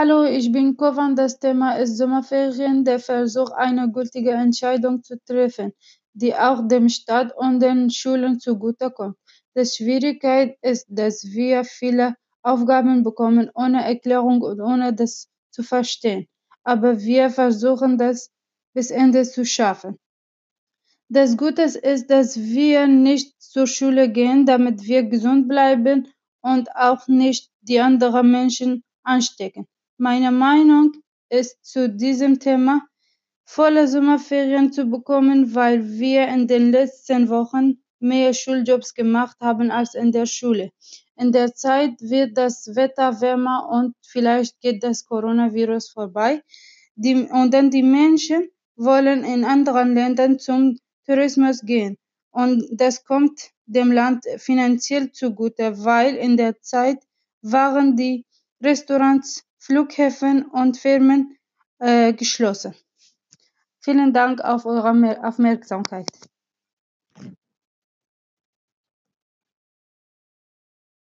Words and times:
Hallo, 0.00 0.22
ich 0.22 0.52
bin 0.52 0.76
Kovan. 0.76 1.16
Das 1.16 1.40
Thema 1.40 1.72
ist 1.72 1.96
Sommerferien, 1.96 2.84
der 2.84 3.00
Versuch, 3.00 3.50
eine 3.50 3.90
gültige 3.90 4.30
Entscheidung 4.30 5.02
zu 5.02 5.18
treffen, 5.24 5.72
die 6.12 6.36
auch 6.36 6.68
dem 6.68 6.88
Staat 6.88 7.36
und 7.36 7.58
den 7.58 7.90
Schulen 7.90 8.38
zugutekommt. 8.38 9.16
Die 9.56 9.64
Schwierigkeit 9.64 10.56
ist, 10.62 10.86
dass 10.88 11.24
wir 11.24 11.64
viele 11.64 12.14
Aufgaben 12.42 13.02
bekommen 13.02 13.50
ohne 13.56 13.84
Erklärung 13.84 14.40
und 14.40 14.60
ohne 14.60 14.94
das 14.94 15.26
zu 15.50 15.64
verstehen. 15.64 16.28
Aber 16.62 17.00
wir 17.00 17.30
versuchen 17.30 17.98
das 17.98 18.30
bis 18.74 18.92
Ende 18.92 19.24
zu 19.24 19.44
schaffen. 19.44 19.98
Das 21.08 21.36
Gute 21.36 21.62
ist, 21.62 22.08
dass 22.08 22.38
wir 22.38 22.86
nicht 22.86 23.42
zur 23.42 23.66
Schule 23.66 24.08
gehen, 24.12 24.46
damit 24.46 24.84
wir 24.84 25.02
gesund 25.02 25.48
bleiben 25.48 26.06
und 26.40 26.70
auch 26.76 27.08
nicht 27.08 27.50
die 27.62 27.80
anderen 27.80 28.30
Menschen 28.30 28.84
anstecken. 29.02 29.66
Meine 30.00 30.30
Meinung 30.30 30.92
ist 31.28 31.64
zu 31.64 31.88
diesem 31.88 32.38
Thema, 32.38 32.86
volle 33.44 33.88
Sommerferien 33.88 34.72
zu 34.72 34.84
bekommen, 34.86 35.56
weil 35.56 35.98
wir 35.98 36.28
in 36.28 36.46
den 36.46 36.70
letzten 36.70 37.28
Wochen 37.28 37.82
mehr 37.98 38.32
Schuljobs 38.32 38.94
gemacht 38.94 39.36
haben 39.40 39.72
als 39.72 39.94
in 39.94 40.12
der 40.12 40.26
Schule. 40.26 40.70
In 41.16 41.32
der 41.32 41.52
Zeit 41.52 42.00
wird 42.00 42.38
das 42.38 42.76
Wetter 42.76 43.20
wärmer 43.20 43.68
und 43.72 43.96
vielleicht 44.06 44.60
geht 44.60 44.84
das 44.84 45.04
Coronavirus 45.04 45.90
vorbei. 45.90 46.44
Die, 46.94 47.16
und 47.16 47.52
dann 47.52 47.70
die 47.70 47.82
Menschen 47.82 48.48
wollen 48.76 49.24
in 49.24 49.44
anderen 49.44 49.94
Ländern 49.94 50.38
zum 50.38 50.78
Tourismus 51.06 51.62
gehen. 51.62 51.96
Und 52.30 52.64
das 52.70 53.04
kommt 53.04 53.50
dem 53.66 53.90
Land 53.90 54.26
finanziell 54.36 55.10
zugute, 55.10 55.84
weil 55.84 56.14
in 56.14 56.36
der 56.36 56.60
Zeit 56.60 57.02
waren 57.42 57.96
die 57.96 58.24
Restaurants, 58.62 59.42
Flughäfen 59.68 60.46
und 60.46 60.78
Firmen 60.78 61.36
äh, 61.78 62.14
geschlossen. 62.14 62.74
Vielen 63.80 64.14
Dank 64.14 64.40
auf 64.40 64.64
eure 64.64 65.22
Aufmerksamkeit. 65.22 66.08